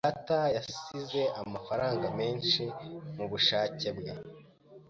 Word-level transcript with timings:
Data 0.07 0.39
yansize 0.55 1.21
amafaranga 1.41 2.05
menshi 2.19 2.63
mubushake 3.15 3.89
bwe. 3.97 4.11